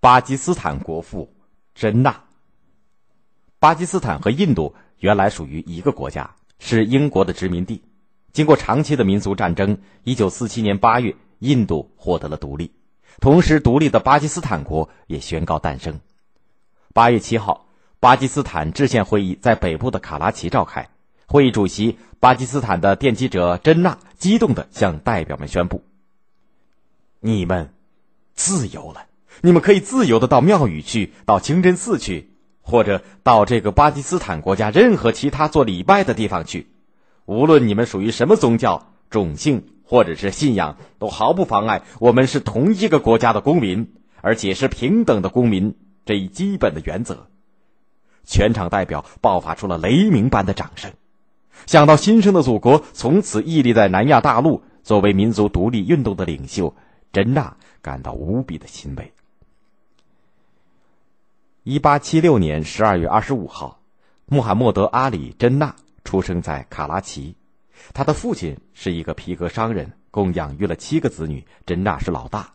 [0.00, 1.30] 巴基斯坦国父
[1.74, 2.24] 真纳。
[3.58, 7.82] 巴基斯坦和印度原来属于一个国家，是英国的殖民地。
[8.32, 12.72] 经过长期的民族战争，一九四七年八月，印度获得了独立，
[13.20, 16.00] 同时独立的巴基斯坦国也宣告诞生。
[16.94, 17.66] 八月七号，
[17.98, 20.88] 巴基斯坦制宪会议在北部的卡拉奇召开，
[21.26, 25.84] 会议主席巴基斯坦的奠基者真纳激动地向代表们宣布
[27.20, 27.74] ：“你们
[28.32, 29.08] 自由了。”
[29.42, 36.66] 你们可以自由的到庙宇去，到清真寺去，或者到这个巴基斯坦国家任何其他做礼拜的地方去。
[37.24, 47.28] 无论你们属于什么宗教、种姓或者是信仰，都毫不妨碍我们是同一个国家的公民，而且是平等的公民这一基本的原则。
[48.24, 50.92] 全场代表爆发出了雷鸣般的掌声。
[51.66, 56.74] 想到新生的祖国从此屹立在南亚大陆，作为民族独立运动的领袖，
[57.12, 59.12] 真纳感到无比的欣慰。
[61.62, 63.82] 一八七六年十二月二十五号，
[64.24, 67.36] 穆罕默德·阿里·真纳出生在卡拉奇。
[67.92, 72.54] 他的父亲是一个皮革商人，共养育了七个子女，真纳是老大。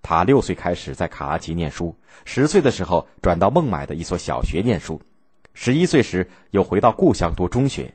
[0.00, 5.02] 他六岁开始在卡拉奇念书，十岁的时候转到孟买的一所小学念书，
[5.52, 7.94] 十一岁时又回到故乡读中学。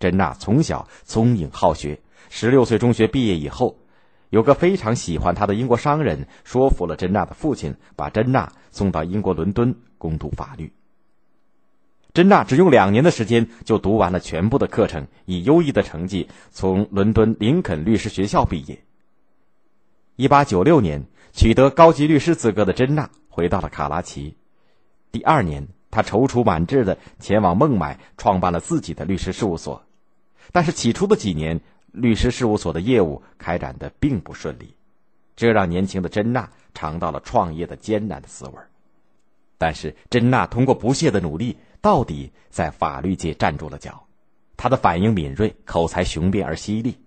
[0.00, 2.00] 真纳从小聪颖好学，
[2.30, 3.78] 十六岁中学毕业以后。
[4.34, 10.72] 有个非常喜欢他的英国商人说服了珍娜的父亲，把珍娜送到英国伦敦攻读法律。
[12.12, 18.82] 珍娜只用两年的时间就读完了全部的课程，以优异的成绩从伦敦林肯律师学校毕业。
[20.16, 24.36] 一八九六年取得高级律师资格的珍娜回到了卡拉奇，
[25.12, 29.84] 第二年他踌躇满志的前往孟买创办了自己的律师事务所，
[30.50, 31.60] 但是起初的几年。
[31.94, 34.74] 律师事务所的业务开展的并不顺利，
[35.36, 38.54] 这让年轻的珍娜尝到了创业的艰难的滋味。
[39.56, 44.04] 但是珍娜通过不懈的努力，到底在法律界站住了脚。
[44.56, 46.98] 她的反应敏锐，口才雄辩而犀利。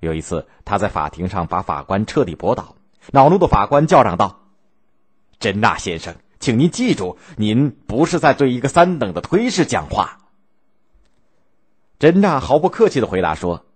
[0.00, 2.76] 有一次，他在法庭上把法官彻底驳倒，
[3.12, 4.40] 恼怒的法官叫嚷道
[5.38, 10.18] ：“珍娜先生，请您记住，您不是在对一个三等的推事讲话。”
[12.00, 13.66] 珍娜毫不客气的回答说。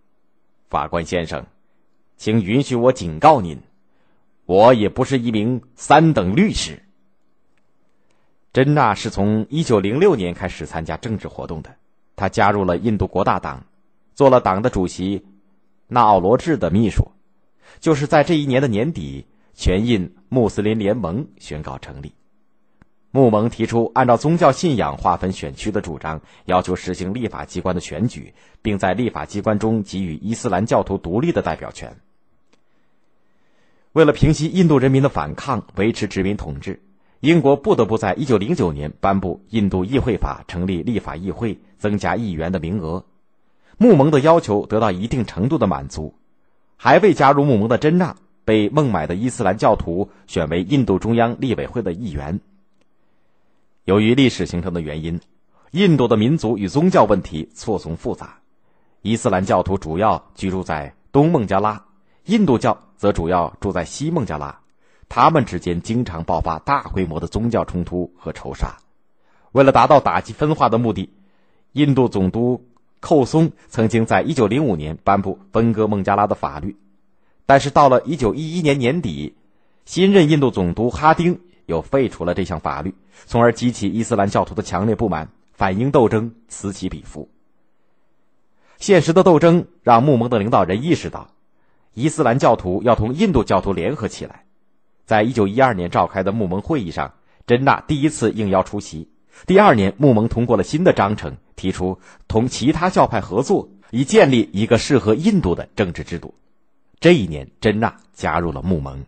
[0.72, 1.44] 法官先生，
[2.16, 3.60] 请允许我警告您，
[4.46, 6.82] 我也不是一名三等律师。
[8.54, 11.76] 珍娜是从一九零六年开始参加政治活动的，
[12.16, 13.62] 他加入了印度国大党，
[14.14, 15.22] 做了党的主席
[15.88, 17.06] 纳奥罗治的秘书。
[17.78, 22.10] 就是在这一年的年底，全印穆斯林联盟宣告成立。
[23.14, 31.94] 穆盟提出按照宗教信仰划分选区的主张，要求实行立法机关的选举，并在立法机关中给予伊斯兰教徒独立的代表权。
[33.92, 36.80] 为了平息印度人民的反抗，维持殖民统治，
[37.20, 43.04] 英国不得不在一九零九年颁布《印度议会法》，成立立法议会，增加议员的名额。
[43.76, 46.14] 穆盟的要求得到一定程度的满足，
[46.78, 52.40] 还未加入穆盟的真纳被孟买的伊斯兰教徒选为印度中央立委会的议员。
[53.84, 55.20] 由于历史形成的原因，
[55.72, 58.38] 印度的民族与宗教问题错综复杂。
[59.00, 61.84] 伊斯兰教徒主要居住在东孟加拉，
[62.26, 64.60] 印度教则主要住在西孟加拉。
[65.08, 68.76] 他们之间经常爆发大规模的宗教冲突和仇杀。
[69.50, 71.10] 为了达到打击分化的目的，
[71.72, 72.64] 印度总督
[73.00, 76.76] 寇松曾经在1905年颁布分割孟加拉的法律。
[77.46, 79.34] 但是到了1911年年底，
[79.84, 81.40] 新任印度总督哈丁。
[81.66, 82.94] 又废除了这项法律，
[83.26, 87.28] 从而激起伊斯兰教徒的强烈不满，反英斗争此起彼伏。
[88.78, 91.28] 现实的斗争让穆盟的领导人意识到，
[91.94, 94.44] 伊斯兰教徒要同印度教徒联合起来。
[95.04, 97.14] 在一九一二年召开的穆盟会议上，
[97.46, 99.08] 真纳第一次应邀出席。
[99.46, 106.34] 第二年，穆盟通过了新的章程，提出同其他教派合作，以建立一个适合印度的政治制度。
[107.00, 109.04] 这一年，真纳加入了穆盟。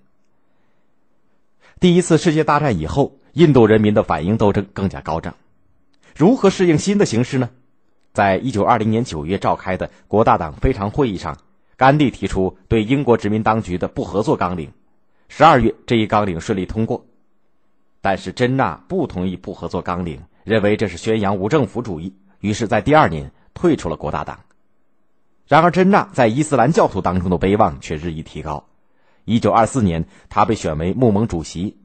[1.81, 5.35] 第一次世界大战以后，印度人民的反英斗争更加高涨。
[6.17, 7.51] 如何适应新的形势呢？
[8.13, 11.37] 在一九二零年九月召开的国大党非常会议上，
[11.77, 14.71] 甘地提出对英国殖民当局的不合作纲领。
[15.29, 17.05] 十二月，这一纲领顺利通过。
[18.01, 24.39] 但是真纳不同意不合作纲领，认为这是宣扬无政府主义，于是，在第二年退出了国大党。
[25.49, 28.65] 然而，真纳在伊斯兰教徒当中的威望却日益提高。
[29.25, 31.77] 一九二四年，他被选为穆盟主席。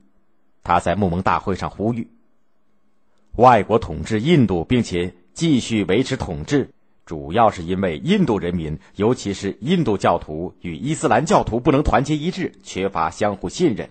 [0.61, 2.09] 他在穆盟大会上呼吁：
[3.37, 6.69] 外国统治印度，并且继续维持统治，
[7.05, 13.89] 主要是因为印度人民，尤其是印度教徒与伊斯兰教徒不能团结一致，缺乏相互信任。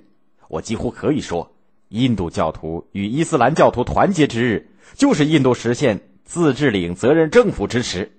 [0.48, 1.50] 我几乎可以说，
[1.88, 8.12] 印度教徒与伊斯兰教徒团结之日，就是印度实现自治领责任政府之时。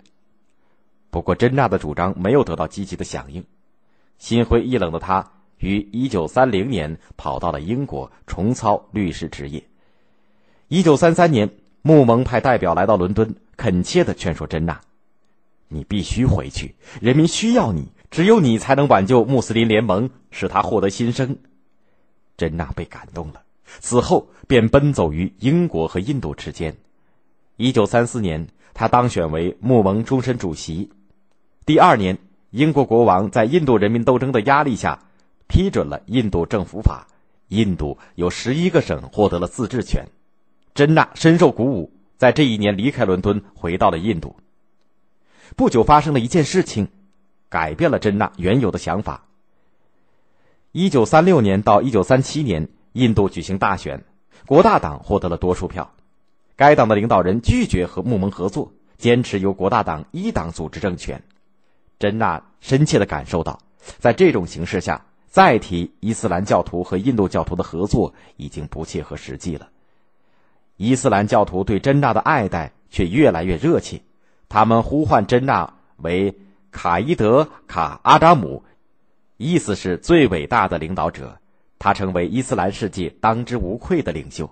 [1.12, 3.44] 不过，真纳的主张没有得到积极的响应。
[4.20, 5.26] 心灰意冷的他，
[5.58, 9.64] 于一九三零年跑到了英国，重操律师职业。
[10.68, 11.50] 一九三三年，
[11.82, 14.80] 穆蒙派代表来到伦敦，恳切的劝说珍娜
[15.70, 21.36] ：“你必须回去，人民需要你，只有你才能挽救穆斯林联盟，使他获得新生。”
[22.38, 23.42] 珍娜被感动了，
[23.80, 26.76] 此后便奔走于英国和印度之间。
[27.56, 30.90] 一九三四年，他当选为穆蒙终身主席。
[31.66, 32.18] 第二年，
[32.52, 35.04] 英国国王在印度人民斗争的压力下，
[35.48, 37.08] 批准了《印度政府法》，
[37.50, 40.08] 印度有十一个省获得了自治权。
[40.74, 44.36] 真纳深受鼓舞，在这一年离开伦敦，回到了印度。
[45.56, 46.88] 不久发生了一件事情，
[47.50, 49.26] 改变了真纳原有的想法。
[50.72, 54.04] 一九三六年到一九三七年，印度举行大选，
[54.48, 55.94] 国大党获得了多数票。
[56.56, 61.22] 该党的领导人拒绝和穆盟合作，坚持由国大党一党组织政权。
[62.00, 63.60] 真纳深切的感受到，
[64.00, 69.68] 在这种形势下，再提伊斯兰教徒和印度教徒的合作已经不切合实际了。
[70.78, 74.02] 伊斯兰教徒对真纳的爱戴却越来越热切，
[74.48, 76.34] 他们呼唤真纳为
[76.72, 78.64] 卡伊德卡阿扎姆，
[79.36, 81.38] 意思是最伟大的领导者。
[81.78, 84.50] 他成为伊斯兰世界当之无愧的领袖。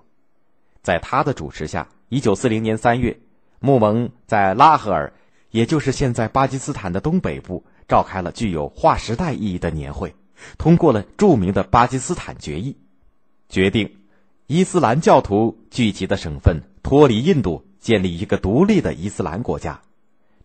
[0.82, 3.18] 在他的主持下，一九四零年三月，
[3.60, 5.12] 穆蒙在拉合尔。
[5.50, 10.14] 也就是现在巴基斯坦的东北部，召开了具有划时代意义的年会，
[10.58, 12.76] 通过了著名的巴基斯坦决议，
[13.48, 13.96] 决定
[14.46, 19.80] 伊斯兰教徒聚集的省份脱离印度，建立一个独立的伊斯兰国家。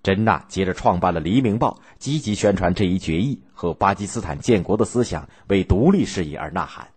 [0.01, 6.89] 真纳接着创办了《黎明报》，积极宣传这一决议和巴基斯坦建国的思想，为独立事业而呐喊。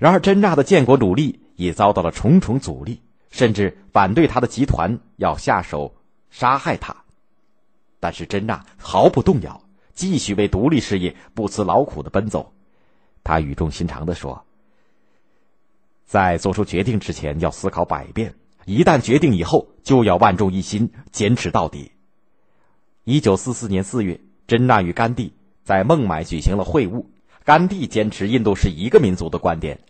[0.00, 3.00] 然而，真纳的建国努力也遭到了重重阻力，
[3.30, 5.94] 甚至反对他的集团要下手。
[6.32, 7.04] 杀害他，
[8.00, 9.62] 但是真纳毫不动摇，
[9.92, 12.54] 继续为独立事业不辞劳苦的奔走。
[13.22, 14.44] 他语重心长的说
[16.06, 18.34] ：“在做出决定之前要思考百遍，
[18.64, 21.92] 一旦决定以后就要万众一心，坚持到底。”
[23.04, 27.04] 一九四四年四月，真纳与甘地在孟买举行了会晤。
[27.44, 29.80] 甘地坚持印度是一个民族的观点，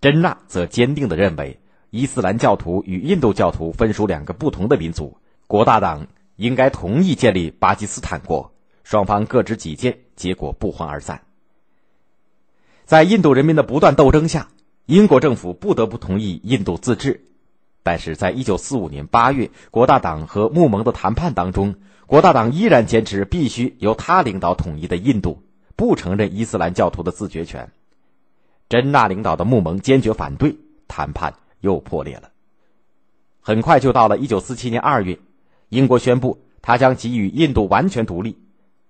[0.00, 1.60] 真纳则坚定的认为
[1.90, 5.16] 伊斯兰教徒与印度教徒分属两个不同的民族。
[5.52, 6.06] 国大党
[6.36, 8.54] 应该同意建立巴基斯坦国，
[8.84, 11.24] 双方各执己见，结果不欢而散。
[12.86, 14.48] 在印度人民的不断斗争下，
[14.86, 17.26] 英国政府不得不同意印度自治。
[17.82, 21.74] 但是在一九四五年八月，国大党和穆蒙的谈判当中，
[22.06, 25.42] 国大党依然坚持必须由他领导统一的印度，
[25.76, 27.70] 不承认伊斯兰教徒的自决权。
[28.70, 30.56] 真纳领导的穆蒙坚决反对，
[30.88, 32.30] 谈判又破裂了。
[33.42, 35.18] 很快就到了一九四七年二月。
[35.72, 38.36] 英国宣布，他将给予印度完全独立。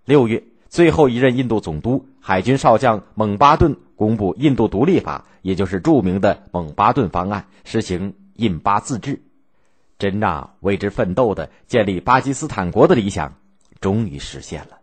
[0.05, 9.23] 六月，最后一任印度总督海军少将蒙巴顿公布印度独立法，也就是著名的蒙巴顿方案，实行印巴自治。
[9.97, 13.33] 真纳为之奋斗的建立巴基斯坦国的理想，
[13.81, 14.81] 终于实现了。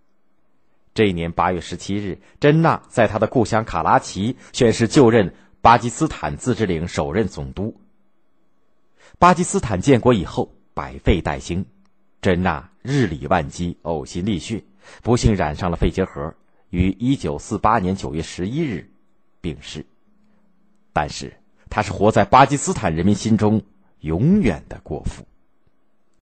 [0.93, 7.75] 这一年八月十七日，真纳在他的故乡卡拉奇宣誓就任巴基斯坦自治领首任总督。
[9.17, 11.65] 巴基斯坦建国以后，百废待兴。
[12.21, 14.61] 珍娜日理万机，呕心沥血，
[15.01, 16.33] 不幸染上了肺结核，
[16.69, 18.89] 于一九四八年九月十一日
[19.39, 19.85] 病逝。
[20.91, 21.33] 但是，
[21.69, 23.61] 他是活在巴基斯坦人民心中
[24.01, 25.25] 永远的国父。